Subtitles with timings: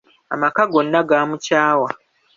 [0.33, 1.89] Amaka gonna gaamukyawa.